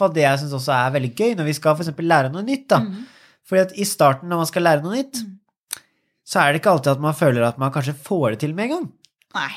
[0.00, 2.66] fall det jeg syns også er veldig gøy, når vi skal eksempel lære noe nytt,
[2.72, 2.82] da.
[2.84, 3.06] Mm.
[3.46, 5.22] Fordi at i starten når man skal lære noe nytt,
[6.26, 8.66] så er det ikke alltid at man føler at man kanskje får det til med
[8.66, 8.86] en gang.
[9.36, 9.52] Nei.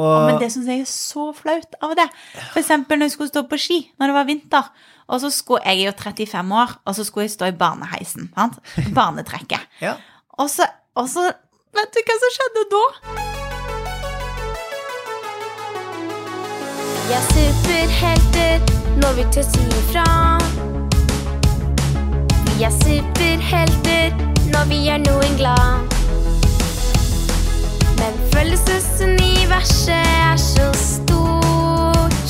[0.00, 2.06] Og Men det syns jeg er så flaut av det.
[2.54, 4.70] For eksempel når jeg skulle stå på ski når det var vinter.
[5.12, 8.30] Og så skulle jeg er jo 35 år, og så skulle jeg stå i barneheisen.
[8.34, 8.60] Sant?
[8.94, 9.68] Barnetrekket.
[9.86, 9.98] ja.
[10.38, 11.32] Og så, og så
[11.72, 12.82] Vet du hva som skjedde da?
[17.08, 20.04] Vi er superhelter når vi tør si ifra.
[22.46, 24.16] Vi er superhelter
[24.52, 25.96] når vi gjør noen glad.
[28.00, 32.28] Men følelsesuniverset er så stort.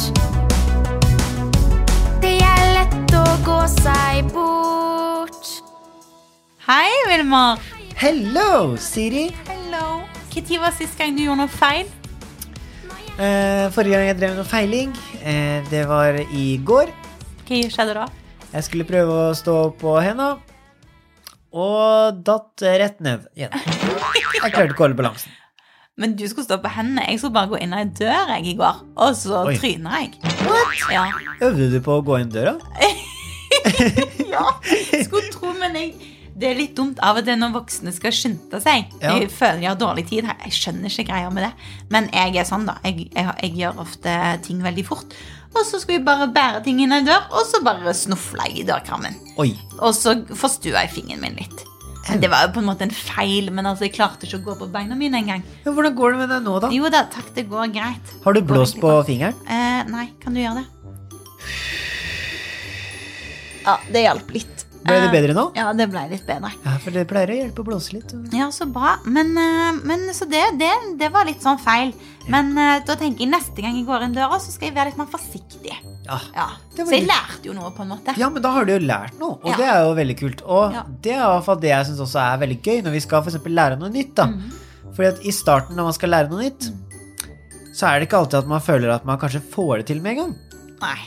[2.22, 5.54] Det er lett å gå seg bort.
[6.68, 7.58] Hei, Vilmar.
[8.02, 9.30] Hello, Siri!
[9.48, 10.02] Hello.
[10.32, 11.90] Når var sist gang du gjorde noe feil?
[13.22, 16.90] Eh, forrige gang jeg drev noe feiling, eh, det var i går.
[17.46, 18.06] Hva skjedde da?
[18.52, 20.32] Jeg skulle prøve å stå på henda,
[21.52, 23.54] og datt rett ned igjen.
[23.54, 25.36] Jeg klarte ikke å holde balansen.
[26.00, 27.04] Men du skulle stå på hendene.
[27.12, 29.54] Jeg skulle bare gå inn ei dør jeg i går, og så Oi.
[29.60, 30.16] tryna jeg.
[30.90, 31.04] Ja.
[31.46, 32.56] Øvde du på å gå inn døra?
[34.34, 34.46] ja.
[35.04, 35.94] Skulle tro, men jeg
[36.32, 38.92] det er litt dumt av og til når voksne skal skynde seg.
[39.02, 39.16] Ja.
[39.20, 40.28] Jeg føler jeg har dårlig tid.
[40.30, 41.52] Jeg skjønner ikke greia med det.
[41.92, 42.78] Men jeg er sånn, da.
[42.86, 44.16] Jeg, jeg, jeg gjør ofte
[44.46, 45.16] ting veldig fort.
[45.52, 48.62] Og så skulle jeg bare bære ting inn ei dør, og så bare snufla jeg
[48.62, 49.18] i dørkarmen.
[49.42, 49.50] Oi.
[49.82, 51.66] Og så forstua jeg fingeren min litt.
[52.02, 54.56] Det var jo på en måte en feil, men altså, jeg klarte ikke å gå
[54.64, 55.44] på beina mine engang.
[55.62, 56.72] Ja, hvordan går det med deg nå, da?
[56.74, 58.14] Jo da, takk, det går greit.
[58.24, 59.36] Har du blåst på fingeren?
[59.46, 60.66] Eh, nei, kan du gjøre det?
[63.62, 64.61] Ja, det hjalp litt.
[64.82, 65.44] Ble det Eh, bedre nå?
[65.54, 66.50] Ja, det ble litt bedre.
[66.64, 68.12] Ja, for det pleier å hjelpe å blåse litt.
[68.34, 68.96] Ja, så bra.
[69.06, 71.92] Men, eh, men så det, det, det var litt sånn feil.
[72.28, 74.90] Men eh, da tenker jeg neste gang jeg går inn døra, så skal jeg være
[74.92, 75.76] litt mer forsiktig.
[76.08, 76.18] Ja.
[76.34, 76.48] Ja.
[76.74, 78.16] Så jeg lærte jo noe, på en måte.
[78.18, 79.56] Ja, men da har du jo lært noe, og Ja.
[79.56, 80.42] det er jo veldig kult.
[80.46, 80.82] Og Ja.
[81.00, 83.22] det er i hvert fall det jeg syns også er veldig gøy, når vi skal
[83.22, 84.26] eksempel lære noe nytt, da.
[84.26, 84.52] Mhm.
[84.96, 86.72] Fordi at i starten når man skal lære noe nytt,
[87.72, 90.18] så er det ikke alltid at man føler at man kanskje får det til med
[90.18, 90.36] en gang.
[90.82, 90.98] Nei.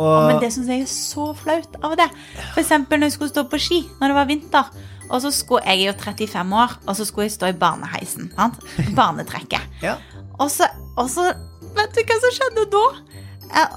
[0.00, 2.08] Og Men det syns jeg er så flaut av det.
[2.54, 2.72] F.eks.
[2.88, 4.70] Når jeg skulle stå på ski når det var vinter.
[5.12, 8.30] Og så skulle jeg er jo 35 år, og så skulle jeg stå i barneheisen.
[8.36, 8.62] Sant?
[8.96, 9.74] Barnetrekket.
[9.86, 9.98] ja.
[10.40, 11.32] Og så, og så
[11.72, 12.86] Vet du hva som skjedde da?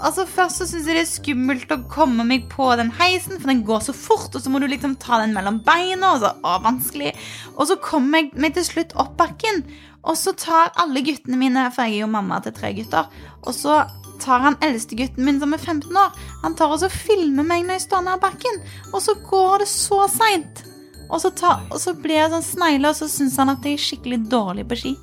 [0.03, 3.51] Altså Først så syns jeg det er skummelt å komme meg på den heisen, for
[3.51, 6.31] den går så fort, og så må du liksom ta den mellom beina, og så
[6.43, 7.13] å, vanskelig.
[7.55, 9.63] Og så kommer jeg meg til slutt opp bakken,
[10.03, 13.07] og så tar alle guttene mine, for jeg er jo mamma til tre gutter,
[13.43, 13.79] og så
[14.21, 17.65] tar han eldste gutten min som er 15 år, han tar og så filmer meg
[17.65, 18.61] når jeg står nær bakken,
[18.91, 20.63] og så går det så seint.
[21.05, 21.29] Og så,
[21.69, 24.65] og så blir jeg sånn snegle, og så syns han at jeg er skikkelig dårlig
[24.69, 24.95] på ski.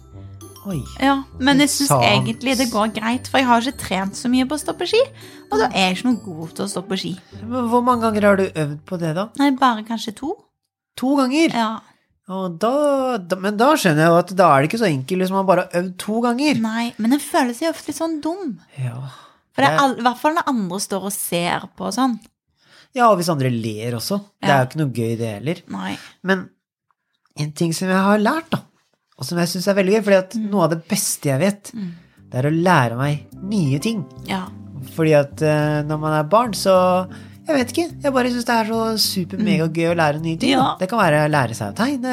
[0.62, 0.78] Oi.
[1.02, 4.46] Ja, men jeg syns egentlig det går greit, for jeg har ikke trent så mye
[4.46, 5.00] på å stå på ski.
[5.50, 7.12] Og da er jeg ikke noe god til å stå på ski.
[7.40, 9.26] Men hvor mange ganger har du øvd på det, da?
[9.42, 10.36] Nei, bare kanskje to.
[11.02, 11.56] To ganger?
[11.56, 11.72] Ja.
[12.28, 15.32] Da, da, men da skjønner jeg jo at da er det ikke så enkelt hvis
[15.34, 16.60] man bare har øvd to ganger.
[16.62, 18.54] Nei, men en føler seg ofte litt sånn dum.
[18.78, 18.94] Ja.
[19.52, 22.14] For det er i hvert fall når andre står og ser på og sånn.
[22.96, 24.20] ja, og hvis andre ler også.
[24.40, 25.60] Det er jo ikke noe gøy, det heller.
[25.74, 25.96] Nei.
[26.28, 26.46] Men
[27.42, 28.62] en ting som jeg har lært, da,
[29.18, 31.72] og som jeg syns er veldig gøy, fordi at noe av det beste jeg vet,
[31.74, 31.90] Mm.
[32.30, 34.04] det er å lære meg nye ting.
[34.28, 34.46] Ja.
[34.94, 36.74] Fordi at eh, når man er barn, så
[37.42, 37.84] Jeg vet ikke.
[38.04, 40.52] Jeg bare syns det er så super-megagøy å lære nye ting.
[40.54, 40.60] Mm.
[40.60, 40.66] Ja.
[40.78, 42.12] Det kan være lære seg å tegne,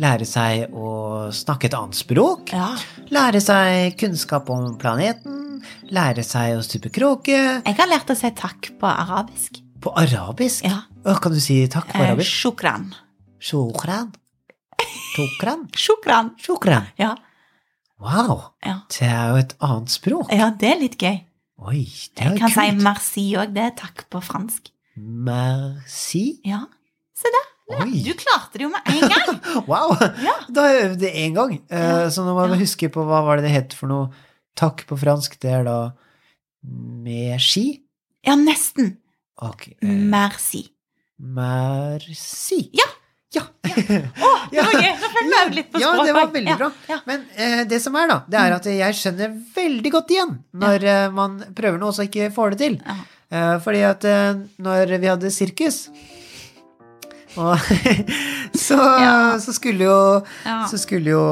[0.00, 0.92] lære seg å
[1.36, 2.70] snakke et annet språk, ja.
[3.12, 5.60] lære seg kunnskap om planeten,
[5.92, 9.60] lære seg å stupe kråke Jeg har lært å si takk på arabisk.
[9.82, 10.64] På arabisk?
[10.64, 10.80] Ja.
[11.04, 12.30] Å, kan du si takk på Eh, arabisk?
[12.32, 12.88] Shukran.
[13.42, 14.12] Shukran.
[15.12, 15.66] Shukran.
[15.84, 16.30] Shukran.
[16.40, 16.88] Shukran.
[16.98, 17.12] Ja.
[18.02, 18.48] Wow.
[18.64, 18.80] Ja.
[18.90, 20.32] Det er jo et annet språk.
[20.34, 21.20] ja, det er litt gøy.
[21.68, 21.84] Oi,
[22.16, 22.40] det er kult.
[22.40, 23.52] Jeg kan kan si merci òg.
[23.54, 24.70] Det er takk på fransk.
[24.96, 26.40] Merci.
[26.48, 26.64] Ja.
[27.16, 27.48] Se der.
[27.72, 29.38] Ja, du klarte det jo med en gang.
[29.70, 29.94] Wow!
[30.20, 30.34] Ja.
[30.52, 31.54] Da øvde jeg én gang.
[31.70, 32.60] Eh, Så nå må jeg Ja.
[32.64, 34.10] huske på hva var det det het for noe.
[34.58, 35.76] Takk på fransk, det er da
[36.62, 37.82] merci.
[38.26, 38.98] Ja, nesten.
[39.40, 39.68] Ok.
[39.80, 40.66] eh, Merci.
[41.18, 42.68] merci.
[42.76, 42.88] Ja.
[43.32, 43.42] Ja.
[44.52, 44.90] Det var gøy.
[45.00, 46.66] Nå følte jeg litt på ja, det var veldig bra.
[46.90, 46.98] Ja.
[47.08, 50.34] Men eh, det som er, da, det er at jeg skjønner veldig godt igjen
[50.64, 52.76] når eh, man prøver noe og så ikke får det til.
[53.32, 55.86] Eh, fordi at eh, når vi hadde sirkus
[57.40, 57.56] og
[58.66, 59.14] så, Ja.
[59.40, 59.98] så skulle jo
[60.44, 60.58] Ja.
[60.68, 61.22] Så skulle jo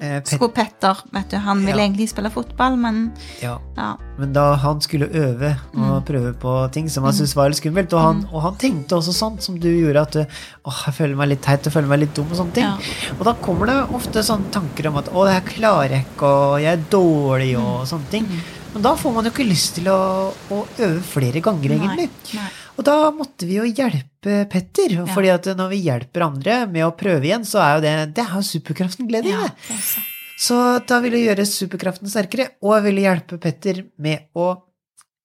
[0.00, 1.84] eh, Pet, Petter, vet du, han ville Ja.
[1.88, 3.12] egentlig spille fotball, men
[3.42, 3.96] ja, ja.
[4.18, 6.04] Men da han skulle øve og Mm.
[6.04, 9.12] prøve på ting som han syntes var litt skummelt, og han, og han tenkte også
[9.12, 10.28] sånn som du gjorde, at
[10.64, 12.64] åh, jeg føler meg litt teit og føler meg litt dum og sånne ting.
[12.64, 13.14] Ja.
[13.18, 16.22] Og da kommer det ofte sånne tanker om at å, det her klarer jeg ikke,
[16.26, 17.86] og jeg er dårlig, og Mm.
[17.86, 18.28] sånne ting.
[18.74, 22.08] Men da får man jo ikke lyst til å, å øve flere ganger, egentlig.
[22.34, 22.48] Nei.
[22.74, 25.04] Og da måtte vi jo hjelpe Petter, Ja.
[25.06, 28.24] fordi at når vi hjelper andre med å prøve igjen, så er jo det Det
[28.24, 29.52] er jo superkraften glede i Ja, det.
[29.70, 30.00] er så.
[30.44, 30.56] Så
[30.86, 34.48] da ville jeg gjøre superkraften sterkere, og jeg ville hjelpe Petter med å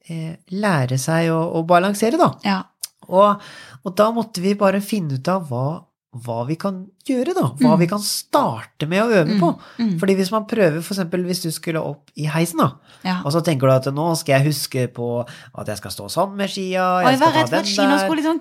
[0.10, 2.30] eh, lære seg å, å balansere, da.
[2.46, 2.60] Ja.
[3.10, 3.42] Og,
[3.84, 7.41] og da måtte vi bare finne ut av hva, hva vi kan gjøre, da.
[7.59, 7.79] Hva Mm.
[7.79, 9.59] vi kan starte med å øve på.
[9.77, 10.00] Mm.
[10.00, 12.71] Fordi hvis man prøver, eksempel hvis du skulle opp i heisen, da,
[13.06, 13.21] ja.
[13.23, 16.33] og så tenker du at nå skal jeg huske på at jeg skal stå sånn
[16.35, 18.06] med skia, Og jeg jeg skal ta den der.
[18.07, 18.39] skulle liksom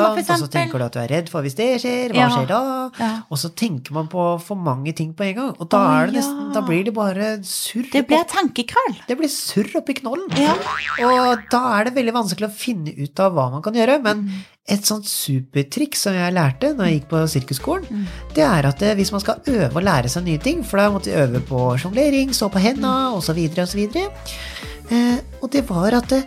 [0.00, 0.32] hverandre?
[0.32, 2.28] Og så tenker du at du er redd for hvis det skjer, hva Ja.
[2.30, 2.90] skjer da?
[2.98, 3.22] Ja.
[3.30, 6.14] Og så tenker man på for mange ting på en gang, og da, er det
[6.22, 8.96] nesten, da blir det bare surr Det blir tankekrøll.
[9.06, 10.28] det blir surr oppi knollen.
[10.38, 10.54] Ja.
[11.04, 14.02] Og da er det veldig vanskelig å finne ut av hva man kan gjøre.
[14.02, 14.44] Men Mm.
[14.68, 18.06] Et sånt supertriks som jeg lærte når jeg gikk på sirkusskolen, Mm.
[18.34, 20.90] det er at eh, hvis man skal øve og lære seg nye ting, for da
[20.90, 23.86] måtte jeg øve på sjonglering, stå på henda osv., osv.,
[24.90, 26.22] eh, og det var at det,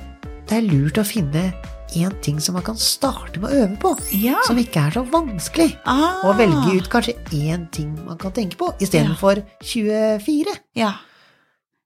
[0.49, 1.51] det er lurt å finne
[1.91, 4.37] én ting som man kan starte med å øve på, Ja.
[4.47, 5.73] som ikke er så vanskelig.
[5.85, 6.21] Ah.
[6.29, 10.55] Og velge ut kanskje én ting man kan tenke på, istedenfor 24.
[10.75, 10.93] Ja.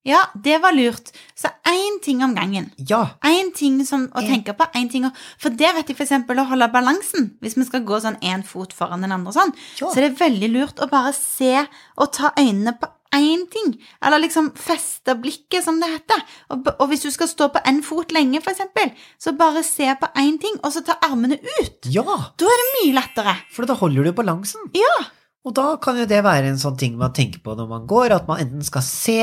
[0.06, 1.10] Ja, det var lurt.
[1.36, 2.68] Så én ting om gangen.
[2.78, 3.04] Ja.
[3.26, 4.68] Én ting som å tenke på.
[4.78, 5.12] En ting å,
[5.42, 7.32] for det vet jeg eksempel å holde balansen.
[7.42, 9.90] Hvis vi skal gå sånn én fot foran den andre, sånn, Ja.
[9.90, 11.66] så er veldig lurt å bare se
[11.98, 13.74] og ta øynene på én ting.
[14.04, 16.22] Eller liksom feste blikket, som det heter.
[16.52, 20.10] Og, og hvis du skal stå på én fot lenge, eksempel, så bare se på
[20.22, 21.90] én ting, og så ta armene ut.
[21.90, 22.04] ja.
[22.38, 23.38] Da er det mye lettere.
[23.56, 24.70] For da holder du balansen.
[24.76, 24.98] Ja.
[25.46, 28.16] Og da kan jo det være en sånn ting man tenker på når man går,
[28.16, 29.20] at man enten skal se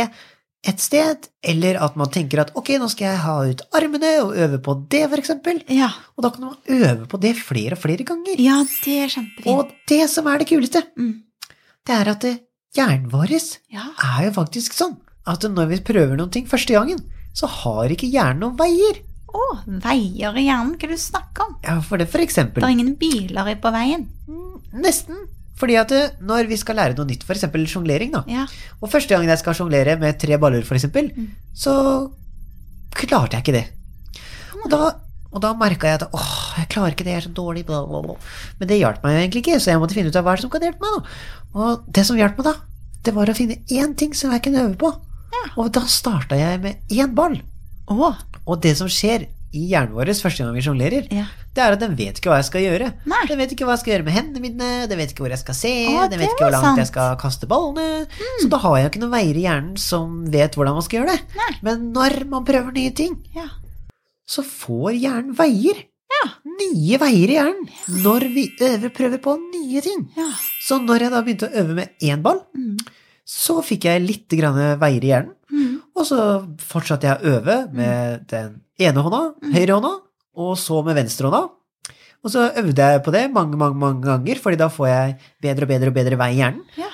[0.65, 4.37] et sted, eller at man tenker at ok, nå skal jeg ha ut armene og
[4.39, 5.59] øve på det, eksempel.
[5.69, 8.39] Ja, Og da kan man øve på det flere og flere ganger.
[8.39, 9.47] ja det er kjempefint.
[9.51, 11.23] Og det som er det kuleste, Mm.
[11.87, 12.25] det er at
[12.77, 13.33] hjernen vår
[13.71, 13.89] Ja.
[13.99, 16.99] er jo faktisk sånn at når vi prøver noen ting første gangen,
[17.35, 19.03] så har ikke hjernen noen veier.
[19.33, 21.57] Å, veier i hjernen, hva er det du snakker om?
[21.65, 22.61] Ja, for det for eksempel.
[22.61, 24.07] Det er ingen biler på veien.
[24.29, 25.17] Mm, Nesten.
[25.63, 25.93] Fordi at
[26.27, 28.47] når vi skal lære noe nytt, eksempel sjonglering, da, Ja.
[28.83, 31.29] Og første gangen jeg skal sjonglere med tre baller, eksempel, Mm.
[31.55, 32.11] så
[32.99, 33.67] klarte jeg ikke det.
[34.65, 34.81] Og da,
[35.33, 37.85] og da merka jeg at åh, jeg klarer ikke det, jeg er så dårlig, bla,
[37.87, 38.17] bla, bla.
[38.59, 40.61] Men det hjalp meg egentlig ikke, så jeg måtte finne ut av hva som kan
[40.67, 40.99] hjelpe meg.
[40.99, 41.63] da.
[41.63, 42.55] Og det som hjalp meg da,
[43.03, 44.93] det var å finne én ting som jeg kunne øve på.
[45.57, 47.39] Og da starta jeg med én ball.
[47.89, 48.13] Å,
[48.47, 51.25] Og det som skjer i hjernen vår første gang vi sjonglerer, ja.
[51.55, 52.87] det er at den vet ikke hva jeg skal gjøre.
[53.13, 53.21] Nei.
[53.29, 55.43] Den vet ikke hva jeg skal gjøre med hendene mine, den vet ikke hvor jeg
[55.43, 56.79] skal se, Å, den vet ikke hvor langt sant.
[56.83, 58.07] jeg skal kaste ballene.
[58.41, 61.17] Så da har jeg ikke noen veier i hjernen som vet hvordan man skal gjøre
[61.17, 61.39] det.
[61.43, 61.51] Nei.
[61.69, 63.49] Men når man prøver nye ting, Ja.
[64.27, 65.85] så får hjernen veier.
[66.47, 67.69] Nye veier i hjernen
[68.05, 70.05] når vi øver, prøver på nye ting.
[70.17, 70.29] ja.
[70.63, 72.77] Så når jeg da begynte å øve med én ball, Mm.
[73.27, 75.33] så fikk jeg litt grann veier i hjernen.
[76.03, 76.05] Mm.
[76.05, 79.53] Og så fortsatte jeg å øve med den ene hånda, Mm.
[79.55, 79.93] høyre hånda,
[80.37, 81.43] og så med venstre hånda.
[82.25, 85.63] Og så øvde jeg på det mange, mange, mange ganger, fordi da får jeg bedre
[85.67, 86.65] og bedre og bedre vei i hjernen.
[86.79, 86.91] Ja.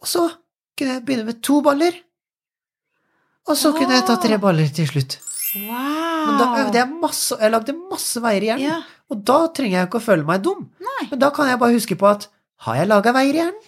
[0.00, 0.30] Og så
[0.78, 1.92] kunne jeg begynne med to baller,
[3.46, 5.18] og så kunne jeg ta tre baller til slutt.
[5.54, 6.26] Wow.
[6.26, 8.82] Men da øvde jeg masse, jeg lagde masse veier i hjernen, Ja.
[9.10, 10.70] og da trenger jeg ikke å føle meg dum.
[10.80, 11.08] Nei.
[11.10, 12.28] Men da kan jeg bare huske på at
[12.66, 13.60] har jeg laga veier i hjernen,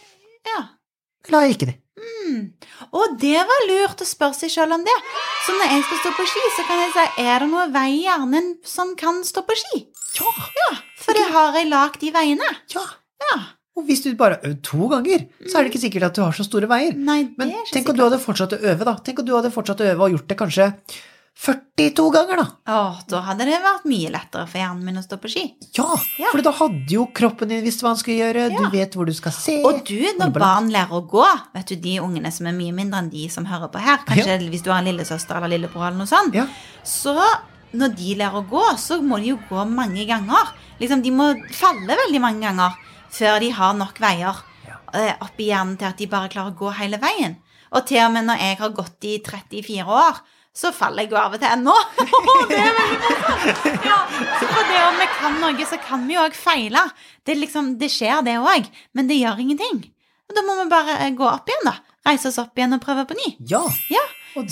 [0.47, 0.63] Ja.
[1.27, 1.79] eller har jeg ikke det?
[1.97, 2.41] Mm.
[2.93, 4.97] Og det var lurt å spørre seg sjøl om det.
[5.47, 7.87] Så når jeg skal stå på ski, så kan jeg si er det noen vei
[7.95, 9.83] i hjernen som kan stå på ski?
[10.21, 10.71] Ja,
[11.01, 12.51] For det har jeg lagd de veiene.
[12.75, 12.87] ja.
[13.27, 13.37] Ja.
[13.77, 16.23] Og hvis du bare har øvd to ganger, så er det ikke sikkert at du
[16.25, 16.95] har så store veier.
[16.97, 17.97] Nei, det Men er ikke tenk om sikkert.
[17.99, 18.95] du hadde fortsatt å øve, da.
[19.05, 20.69] Tenk om du hadde fortsatt å øve og gjort det kanskje
[21.37, 22.47] 42 ganger, da.
[22.73, 25.43] Åh, da hadde det vært mye lettere for hjernen min å stå på ski.
[25.77, 25.85] Ja,
[26.19, 26.31] Ja.
[26.33, 28.47] for da hadde jo kroppen din visst hva han skulle gjøre.
[28.51, 28.57] Ja.
[28.57, 29.59] Du vet hvor du skal se.
[29.63, 33.03] Og du, når barn lærer å gå, vet du, de ungene som er mye mindre
[33.03, 35.99] enn de som hører på her, kanskje hvis du har en lillesøster eller lillebror eller
[35.99, 36.47] noe sånt, Ja.
[36.83, 37.15] så
[37.75, 40.55] når de lærer å gå, så må de jo gå mange ganger.
[40.81, 42.73] Liksom, de må falle veldig mange ganger
[43.11, 44.35] før de har nok veier
[44.95, 47.37] eh, opp i hjernen til at de bare klarer å gå hele veien.
[47.73, 50.23] Og til og med når jeg har gått i 34 år,
[50.57, 51.75] så faller jeg jo av og til ennå.
[52.51, 53.67] det er veldig morsomt.
[53.85, 53.99] Ja,
[54.41, 56.83] for det om vi kan noe, så kan vi jo òg feile.
[57.29, 59.83] Det, liksom, det skjer, det òg, men det gjør ingenting.
[60.33, 61.77] Da må vi bare eh, gå opp igjen, da.
[62.07, 63.29] Reise oss opp igjen og prøve på ny.
[63.51, 63.61] Ja.
[63.93, 64.03] Ja,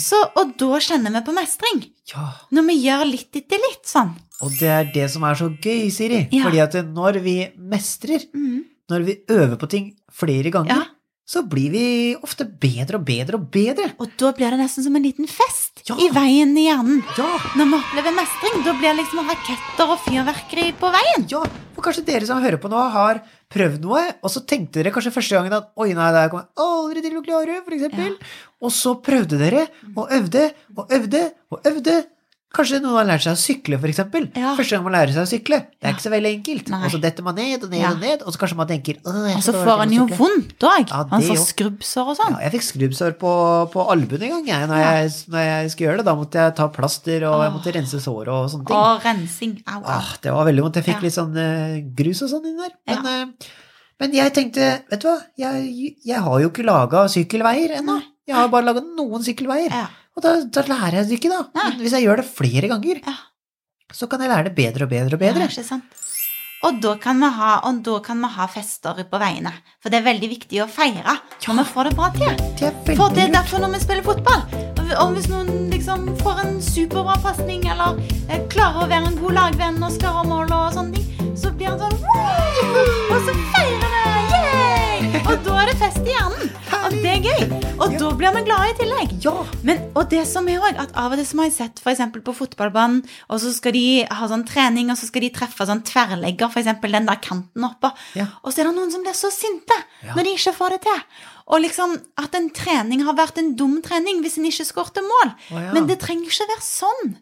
[0.01, 1.83] så, Og da kjenner vi på mestring.
[2.13, 2.29] ja.
[2.55, 4.13] Når vi gjør litt etter litt sånn.
[4.45, 6.23] Og det er det som er så gøy, Siri.
[6.35, 6.45] Ja.
[6.47, 7.37] Fordi at når vi
[7.73, 8.65] mestrer, Mm.
[8.91, 10.87] når vi øver på ting flere ganger.
[11.25, 11.85] Så blir vi
[12.21, 13.87] ofte bedre og bedre og bedre.
[13.99, 15.97] Og da blir det nesten som en liten fest Ja.
[15.97, 17.01] i veien i hjernen.
[17.17, 21.27] Ja, Når vi opplever mestring, da blir det liksom raketter og fyrverkeri på veien.
[21.31, 21.43] ja.
[21.75, 25.11] For kanskje dere som hører på nå, har prøvd noe, og så tenkte dere kanskje
[25.13, 28.17] første gangen at oi, nei, det kommer jeg aldri til å klare, for eksempel.
[28.63, 29.67] Og så prøvde dere,
[29.97, 30.45] og øvde,
[30.77, 31.97] og øvde, og øvde.
[32.55, 34.29] Kanskje noen har lært seg å sykle, eksempel.
[34.39, 34.53] Ja.
[34.55, 35.59] Første gang man lærer seg å sykle.
[35.75, 35.95] Det er Ja.
[35.97, 36.69] ikke så veldig enkelt.
[36.71, 36.81] Nei.
[36.87, 37.91] Og så detter man ned og ned Ja.
[37.91, 40.07] og ned, og så kanskje man tenker «Åh, jeg er Og så får han jo
[40.07, 40.89] vondt òg.
[40.91, 42.37] Ja, han får skrubbsår og sånn.
[42.39, 43.33] Ja, jeg fikk skrubbsår på,
[43.75, 46.05] på albuen en gang, jeg, når, jeg, når jeg skulle gjøre det.
[46.07, 48.77] Da måtte jeg ta plaster, og jeg måtte rense såret og sånne ting.
[48.77, 49.55] Å, rensing.
[49.67, 49.91] Au, au.
[49.99, 50.75] Ah, det var veldig vondt.
[50.81, 52.73] Jeg fikk litt sånn uh, grus og sånn inn der.
[52.87, 53.51] Men, eh,
[54.01, 57.99] men jeg tenkte, vet du hva, jeg, jeg har jo ikke laga sykkelveier ennå.
[58.27, 59.69] Jeg har bare laga noen sykkelveier.
[59.75, 59.87] Ja.
[60.15, 61.43] Og da, da lærer jeg det ikke, da.
[61.59, 61.71] Ja.
[61.81, 63.15] Hvis jeg gjør det flere ganger, Ja.
[63.93, 65.49] så kan jeg lære det bedre og bedre og bedre.
[65.51, 65.81] Ja?
[66.65, 67.61] Og da, kan vi ha,
[68.37, 69.53] ha fester på veiene.
[69.83, 72.39] For det er veldig viktig å feire når vi får det bra til.
[72.57, 74.43] Det er For det er derfor når vi spiller fotball
[75.03, 77.99] Og hvis noen liksom får en superbra pasning, eller
[78.31, 81.73] eh, klarer å være en god lagvenn og skårer mål og sånne ting, så blir
[81.73, 81.97] han sånn!
[83.13, 85.23] Og så feirer vi!
[85.25, 86.53] Og da er det fest i hjernen.
[86.85, 87.45] Og det er gøy.
[87.81, 89.13] Og da blir man glad i tillegg.
[89.25, 89.33] Ja.
[89.65, 92.21] Men, og det som er også, at Av og til så har jeg sett eksempel
[92.27, 92.99] på fotballbanen,
[93.33, 96.93] og så skal de ha sånn trening, og så skal de treffe sånn tverrlegger, eksempel
[96.93, 97.89] den der kanten oppå.
[98.19, 98.29] Ja.
[98.45, 100.13] Og så er det noen som blir så sinte Ja.
[100.13, 101.01] når de ikke får det til.
[101.55, 105.33] Og liksom at en trening har vært en dum trening hvis en ikke skårte mål.
[105.53, 105.73] Oh.
[105.73, 107.17] Men det trenger ikke være sånn.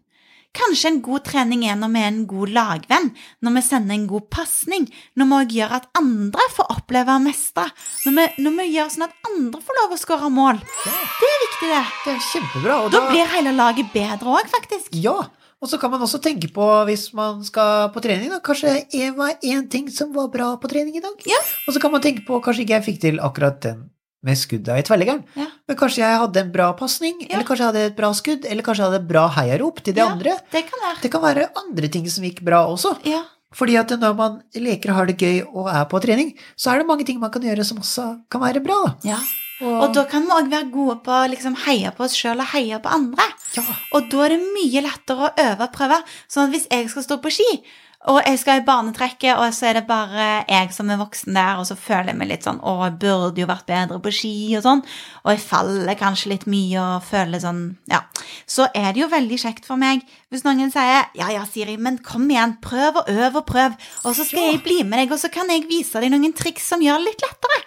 [0.52, 3.06] Kanskje en god trening er når vi er en god lagvenn,
[3.40, 4.84] når vi sender en god pasning,
[5.16, 7.64] når vi òg gjør at andre får oppleve å mestre,
[8.04, 10.60] når vi, når vi gjør sånn at andre får lov å skåre mål.
[10.84, 10.96] Ja.
[11.22, 11.84] Det er viktig, det.
[12.04, 12.76] Det er kjempebra.
[12.84, 14.92] Og Da blir hele laget bedre òg, faktisk.
[14.92, 15.16] Ja,
[15.62, 19.12] og så kan man også tenke på hvis man skal på trening, da, kanskje det
[19.16, 21.16] var én ting som var bra på trening i dag.
[21.30, 21.38] Ja.
[21.64, 23.84] Og så kan man tenke på kanskje ikke jeg fikk til akkurat den
[24.22, 25.48] med skudda i tverrleggeren, Ja.
[25.68, 27.34] Men kanskje jeg hadde en bra pasning, Ja.
[27.36, 29.94] eller kanskje jeg hadde et bra skudd, eller kanskje jeg hadde et bra heiarop til
[29.94, 30.08] de Ja.
[30.12, 30.36] andre.
[30.50, 31.00] Det kan være.
[31.02, 32.98] Det kan være andre ting som gikk bra også.
[33.04, 33.22] Ja.
[33.54, 36.78] Fordi at når man leker og har det gøy og er på trening, så er
[36.78, 38.84] det mange ting man kan gjøre som også kan være bra.
[38.86, 38.94] da.
[39.04, 39.18] ja.
[39.62, 42.40] Og, Og da kan vi òg være gode på å liksom heie på oss sjøl
[42.40, 43.22] og heie på andre.
[43.54, 43.62] ja,
[43.94, 46.02] Og da er det mye lettere å øve og prøve.
[46.28, 47.62] Sånn at hvis jeg skal stå på ski,
[48.10, 51.60] og jeg skal i barnetrekket, og så er det bare jeg som er voksen der,
[51.60, 54.32] og så føler jeg meg litt sånn Å, jeg burde jo vært bedre på ski,
[54.58, 54.82] og sånn.
[55.22, 58.02] Og jeg faller kanskje litt mye og føler sånn Ja.
[58.50, 62.00] Så er det jo veldig kjekt for meg hvis noen sier Ja, ja, Siri, men
[62.02, 65.22] kom igjen, prøv og øv og prøv, og så skal jeg bli med deg, og
[65.22, 67.60] så kan jeg vise deg noen triks som gjør det litt lettere.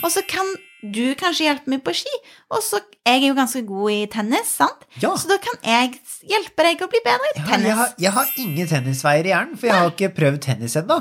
[0.00, 0.48] Og så kan
[0.82, 2.10] du kanskje hjelpe meg på ski,
[2.50, 4.84] og så Jeg er jo ganske god i tennis, sant?
[5.02, 5.10] ja.
[5.18, 5.96] Så da kan jeg
[6.30, 7.66] hjelpe deg å bli bedre i Ja, tennis.
[7.66, 10.98] jeg, har, jeg har ingen tennisveier i hjernen, for jeg har ikke prøvd tennis ennå.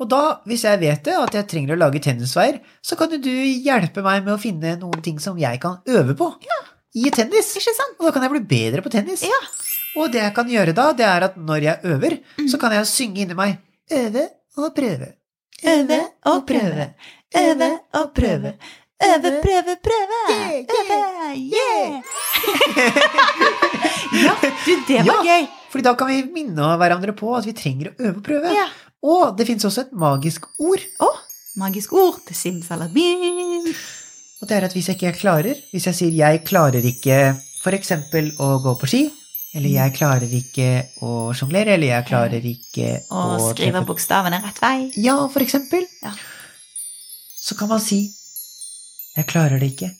[0.00, 3.18] Og da, hvis jeg vet det, at jeg trenger å lage tennisveier, så kan jo
[3.20, 6.30] du hjelpe meg med å finne noen ting som jeg kan øve på
[6.96, 7.52] i tennis.
[7.60, 7.96] Ikke sant?
[8.00, 9.22] Og da kan jeg bli bedre på tennis.
[9.28, 9.40] Ja.
[10.00, 12.48] Og det jeg kan gjøre da, det er at når jeg øver, Mm.
[12.48, 13.58] så kan jeg synge inni meg
[13.92, 14.24] øve
[14.56, 15.12] og prøve.
[15.64, 16.00] Øve
[16.32, 16.88] og prøve.
[17.36, 18.54] Øve og prøve.
[25.84, 28.52] Da kan vi minne hverandre på at vi trenger å øve og prøve.
[28.54, 28.68] Ja.
[29.04, 31.10] Og det fins også et magisk ord, Å,
[31.60, 33.68] magisk ord til simsalabim.
[34.40, 37.18] og det er at hvis jeg ikke klarer, hvis jeg sier jeg klarer ikke
[37.62, 39.02] for eksempel å gå på ski,
[39.54, 40.68] eller jeg klarer ikke
[41.06, 44.76] å sjonglere, eller jeg klarer ikke å, å skrive treffe bokstavene rett vei.
[44.98, 45.86] Ja, for eksempel.
[46.02, 46.14] Ja.
[47.44, 48.06] Så kan man si
[49.14, 49.92] Jeg klarer det ikke.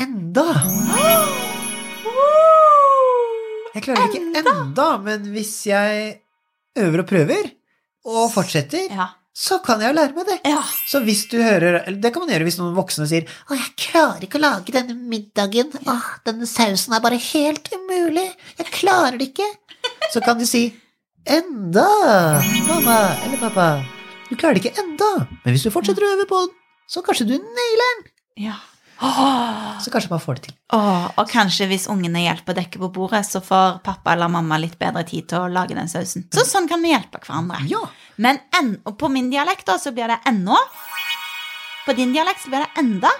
[0.00, 0.46] Enda.
[3.78, 6.18] Jeg klarer det ikke enda, men hvis jeg
[6.78, 7.48] øver og prøver,
[8.08, 9.06] og fortsetter, Ja.
[9.38, 10.38] så kan jeg jo lære meg det.
[10.50, 10.62] ja.
[10.88, 13.70] Så hvis du hører eller Det kan man gjøre hvis noen voksne sier 'Å, jeg
[13.76, 15.70] klarer ikke å lage denne middagen.
[15.86, 18.34] Åh, denne sausen er bare helt umulig.
[18.58, 19.54] Jeg klarer det ikke.'
[20.12, 20.74] Så kan du si
[21.26, 21.86] 'Enda,
[22.66, 23.84] mamma eller pappa.
[24.30, 26.54] Du klarer det ikke enda, men hvis du fortsetter å øve på den,
[26.88, 28.12] så kanskje du nailer den.
[28.48, 28.54] ja.
[29.82, 30.54] Så kanskje man får det til.
[30.74, 34.58] Åh, og kanskje hvis ungene hjelper å dekke på bordet, så får pappa eller mamma
[34.58, 36.26] litt bedre tid til å lage den sausen.
[36.34, 37.60] Så sånn kan vi hjelpe hverandre.
[37.70, 37.84] Ja.
[38.18, 40.58] Men en, og på min dialekt da, så blir det ennå.
[41.86, 43.12] På din dialekt så blir det enda.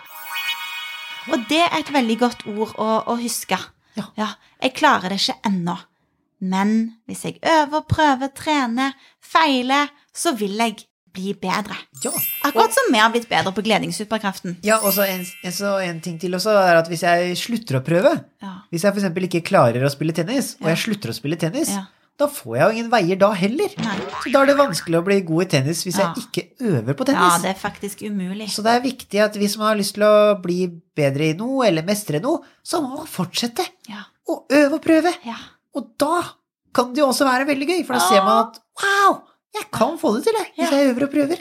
[1.28, 3.60] Og det er et veldig godt ord å, å huske.
[3.98, 4.28] Ja.
[4.62, 5.74] jeg klarer det ikke ennå.
[6.38, 6.74] Men
[7.08, 10.84] hvis jeg øver, prøver, trener, feiler, så vil jeg
[11.18, 11.76] bli bedre.
[12.04, 12.14] ja.
[12.46, 14.56] Akkurat som vi har blitt bedre på gledingssuperkraften.
[14.64, 17.80] Ja, og så en, en, så en ting til også er at hvis jeg slutter
[17.80, 18.54] å prøve, Ja.
[18.72, 19.10] hvis jeg f.eks.
[19.28, 21.74] ikke klarer å spille tennis, og jeg slutter å spille tennis,
[22.18, 23.74] da får jeg jo ingen veier da heller.
[23.78, 23.96] Nei.
[24.24, 26.08] Så da er det vanskelig å bli god i tennis hvis Ja.
[26.16, 27.36] jeg ikke øver på tennis.
[27.36, 28.48] ja, det er faktisk umulig.
[28.50, 30.66] Så det er viktig at hvis man har lyst til å bli
[30.98, 34.02] bedre i noe, eller mestre noe, så må man fortsette Ja.
[34.28, 35.14] å øve og prøve.
[35.24, 35.36] Ja.
[35.76, 36.22] Og da
[36.74, 39.22] kan det jo også være veldig gøy, for da ser man at wow,
[39.56, 41.40] jeg kan få det til, jeg, hvis jeg øver og prøver.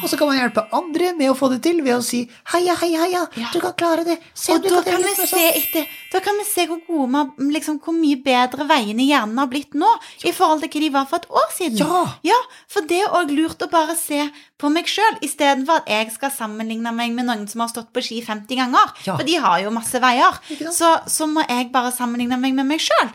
[0.00, 2.20] Og så kan man hjelpe andre med å få det til ved å si
[2.52, 4.16] heia, heia, heia, du kan klare det.
[4.38, 5.58] Se Og du da kan kan, se sånn.
[5.58, 9.42] etter, da kan vi se hvor, gode, vi liksom, hvor mye bedre veiene i hjernen
[9.42, 9.90] har blitt nå
[10.24, 11.82] i forhold til hva de var for et år siden.
[11.82, 12.04] Ja.
[12.30, 12.38] Ja,
[12.70, 14.22] for det er òg lurt å bare se
[14.60, 18.04] på meg sjøl, istedenfor at jeg skal sammenligne meg med noen som har stått på
[18.04, 18.94] ski 50 ganger.
[19.08, 19.18] Ja.
[19.18, 20.38] For de har jo masse veier.
[20.70, 23.10] Så, så må jeg bare sammenligne meg med meg sjøl.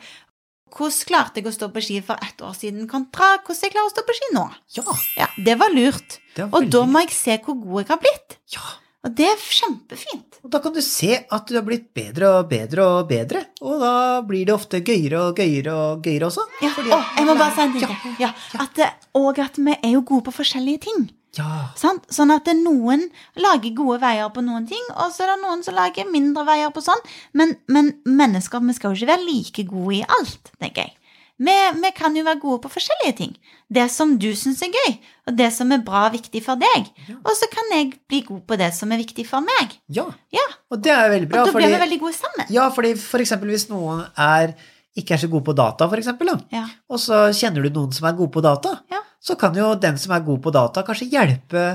[0.74, 3.89] Hvordan klarte jeg å stå på ski for ett år siden kontra hvordan jeg klarer
[3.89, 4.45] å stå på ski nå?
[4.75, 4.84] Ja,
[5.17, 6.17] Ja, Det var lurt.
[6.36, 8.38] det var Og da må jeg se hvor god jeg har blitt.
[8.51, 8.62] Ja,
[9.05, 10.39] Og det er kjempefint.
[10.43, 13.79] og da kan du se at du har blitt bedre og bedre og bedre, og
[13.79, 16.41] da blir det ofte gøyere og gøyere og gøyere også.
[16.62, 17.88] Ja, å, jeg må bare si en ting Ja.
[18.01, 18.15] til.
[18.19, 21.12] Ja, at og at vi er jo gode på forskjellige ting.
[21.38, 21.70] Ja?
[21.75, 25.75] Sånn at noen lager gode veier på noen ting, og så er det noen som
[25.75, 27.01] lager mindre veier på sånn.
[27.34, 30.96] Men, men mennesker vi skal jo ikke være like gode i alt, tenker jeg.
[31.36, 31.51] Vi,
[31.82, 33.32] vi kan jo være gode på forskjellige ting.
[33.68, 34.94] Det som du syns er gøy,
[35.27, 36.86] og det som er bra og viktig for deg.
[37.10, 37.18] Ja.
[37.20, 39.75] Og så kan jeg bli god på det som er viktig for meg.
[39.92, 40.06] ja.
[40.32, 42.48] Ja, Og det er veldig bra, Og da fordi blir vi veldig gode sammen.
[42.56, 44.54] Ja, fordi for eksempel hvis noen er,
[44.96, 46.63] ikke er så god på data, for eksempel, da, Ja.
[46.89, 49.01] og så kjenner du noen som er god på data, Ja.
[49.25, 51.65] Så kan jo den som er god på data, kanskje hjelpe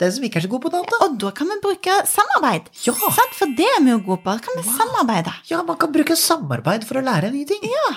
[0.00, 1.00] den som ikke er så god på data.
[1.04, 2.70] Og da kan vi bruke samarbeid.
[2.86, 3.34] Ja, Sant?
[3.36, 4.32] For det er vi jo gode på.
[4.32, 4.78] Da kan vi Wow.
[4.78, 5.34] samarbeide.
[5.50, 7.66] ja man kan bruke samarbeid for å lære nye ting.
[7.68, 7.90] Ja.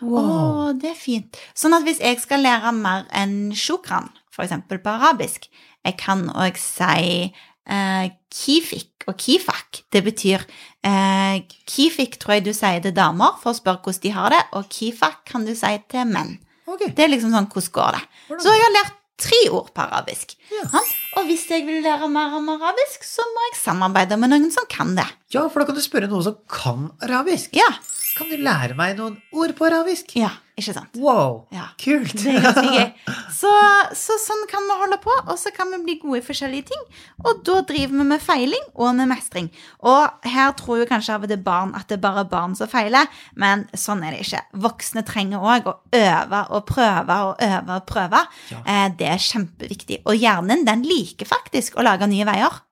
[0.00, 0.18] Wow.
[0.18, 1.38] Å, det er fint.
[1.54, 5.46] Sånn at hvis jeg skal lære mer enn shukran, eksempel på arabisk,
[5.84, 7.30] jeg kan òg si
[7.70, 9.84] eh, kifik og kifak.
[9.92, 10.42] Det betyr
[10.82, 14.42] eh, Kifik tror jeg du sier til damer for å spørre hvordan de har det,
[14.58, 16.38] og kifak kan du si til menn.
[16.66, 18.04] Ok, Det er liksom sånn hvordan går det.
[18.28, 18.44] Hvordan?
[18.44, 18.94] Så jeg har lært
[19.24, 20.34] tre ord på arabisk.
[20.50, 20.82] Ja.
[21.18, 24.66] Og hvis jeg vil lære mer om arabisk, så må jeg samarbeide med noen som
[24.70, 25.06] kan det.
[25.34, 27.54] Ja, for da kan du spørre noen som kan arabisk.
[27.58, 27.68] Ja,
[28.14, 30.16] Kan du lære meg noen ord på arabisk?
[30.16, 30.94] ja ikke sant?
[31.02, 31.64] Wow, Ja.
[31.82, 32.12] kult.
[32.14, 32.92] Det er ganske gøy.
[33.34, 33.50] Så,
[33.98, 36.84] så sånn kan vi holde på, og så kan vi bli gode i forskjellige ting.
[37.26, 39.48] Og da driver vi med feiling og med mestring.
[39.82, 42.70] Og her tror jo kanskje av og til barn at det er bare barn som
[42.70, 44.44] feiler, men sånn er det ikke.
[44.62, 48.22] Voksne trenger òg å øve og prøve og øve og prøve.
[48.54, 48.62] Ja.
[48.62, 50.04] Eh, Det er kjempeviktig.
[50.06, 52.62] Og hjernen den liker faktisk å lage nye veier.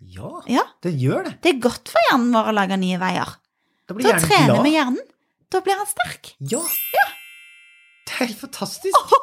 [0.00, 1.34] Ja, Ja, den gjør det.
[1.42, 3.34] Det er godt for hjernen vår å lage nye veier.
[3.90, 4.66] Da blir Da hjernen trener glad.
[4.68, 5.06] vi hjernen.
[5.50, 6.30] Da blir han sterk.
[6.52, 6.60] Ja.
[8.06, 9.14] Det er helt fantastisk.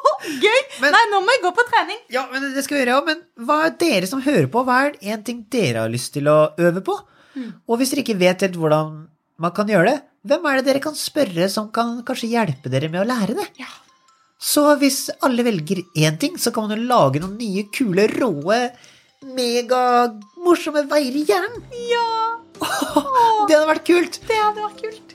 [0.42, 0.60] Gøy!
[0.82, 1.98] Men- Nei, nå må jeg gå på trening.
[2.12, 3.00] Ja, men det skal vi gjøre, ja.
[3.06, 4.62] Men hva er dere som hører på?
[4.66, 6.96] Hva er en ting dere har lyst til å øve på?
[7.36, 7.50] Mm.
[7.68, 8.94] Og hvis dere ikke vet helt hvordan
[9.38, 12.88] man kan gjøre det, hvem er det dere kan spørre som kan kanskje hjelpe dere
[12.92, 13.46] med å lære det?
[13.60, 13.70] Ja.
[14.40, 18.60] Så hvis alle velger én ting, så kan man jo lage noen nye, kule, råe,
[19.22, 21.62] megamorsomme veier i hjernen.
[21.90, 22.06] Ja!
[22.58, 24.20] Det hadde vært kult.
[24.28, 25.14] Det hadde vært kult.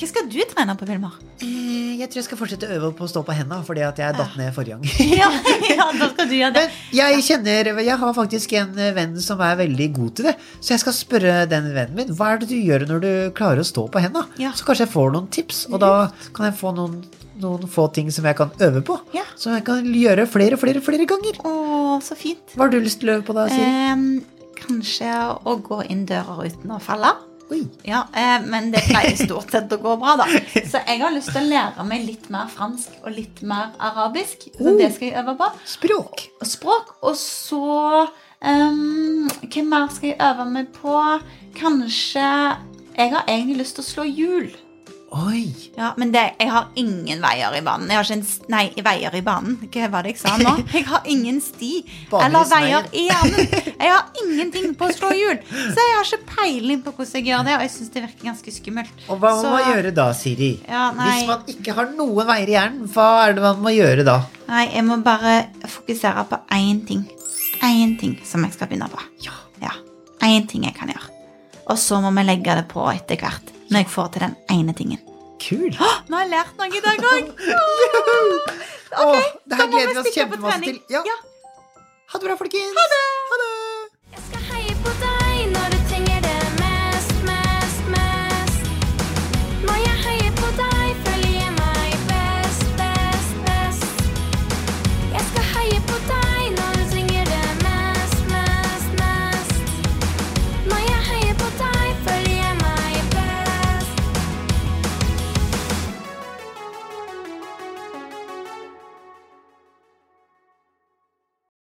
[0.00, 1.16] Hva skal du trene på, Vilmar?
[1.44, 3.98] Eh, Jeg tror jeg skal fortsette å øve på å stå på hendene, fordi at
[4.00, 4.86] jeg datt ned forrige gang.
[5.20, 5.28] Ja,
[5.68, 6.62] ja, da skal du gjøre det.
[6.70, 10.34] Men jeg kjenner Jeg har faktisk en venn som er veldig god til det.
[10.64, 13.60] Så jeg skal spørre den vennen min hva er det du gjør når du klarer
[13.60, 14.24] å stå på henda.
[14.40, 14.54] Ja.
[14.56, 15.92] Så kanskje jeg får noen tips, og da
[16.32, 16.96] kan jeg få noen,
[17.44, 18.96] noen få ting som jeg kan øve på.
[19.16, 19.26] Ja.
[19.36, 21.44] Som jeg kan gjøre flere, flere, flere ganger.
[21.44, 22.56] Å, så fint.
[22.56, 23.68] Hva har du lyst til å øve på da, Siri?
[23.92, 24.08] Em,
[24.66, 25.10] kanskje
[25.44, 27.12] å gå inn dører uten å falle.
[27.82, 30.26] Ja, eh, men det pleier stort sett å gå bra, da.
[30.70, 34.46] Så jeg har lyst til å lære meg litt mer fransk og litt mer arabisk.
[34.54, 34.78] Så Oh.
[34.78, 35.48] det skal jeg øve på.
[35.66, 36.22] Språk.
[36.46, 36.92] Språk.
[37.02, 40.94] Og så um, Hva mer skal jeg øve meg på?
[41.58, 42.22] Kanskje
[42.96, 44.50] Jeg har egentlig lyst til å slå hjul.
[45.10, 45.50] Oi.
[45.74, 47.88] Ja, Men det, jeg har ingen veier i banen.
[47.90, 49.56] Jeg har ikke en, nei, veier i banen.
[49.72, 50.52] Hva var det jeg sa nå?
[50.76, 51.70] Jeg har ingen sti
[52.14, 53.50] eller veier i hjernen.
[53.80, 55.40] Jeg har ingenting på å slå hjul.
[55.50, 58.28] Så jeg har ikke peiling på hvordan jeg gjør det, og jeg syns det virker
[58.30, 59.04] ganske skummelt.
[59.08, 60.50] Og hva må Så- man gjøre da, Siri?
[60.68, 60.86] Ja.
[60.94, 64.18] Hvis man ikke har noen veier i hjernen, hva er det man må gjøre da?
[64.46, 67.06] Nei, jeg må bare fokusere på én ting.
[67.66, 69.02] Én ting som jeg skal begynne på.
[69.26, 69.34] Ja.
[69.60, 69.74] Ja,
[70.46, 71.08] ting jeg kan gjøre.
[71.70, 73.56] Og så må vi legge det på etter hvert.
[73.70, 75.00] Når jeg får til den ene tingen.
[75.40, 75.70] Kul.
[75.72, 77.28] Nå har jeg lært noe i dag òg!
[78.90, 80.80] Åh, det da her må vi gleder vi oss stikke på kjempemasse trening.
[80.80, 80.96] til.
[80.96, 81.02] Ja.
[81.06, 81.16] Ja.
[82.10, 82.74] Ha det bra, folkens.
[82.76, 83.02] Ha det.
[83.30, 83.49] Ha det.